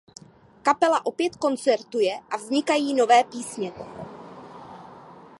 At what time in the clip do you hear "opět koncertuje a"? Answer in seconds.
1.05-2.37